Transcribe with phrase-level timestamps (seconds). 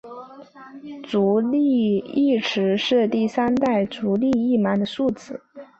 [1.03, 5.39] 足利义持是第三代将军足利义满的庶子。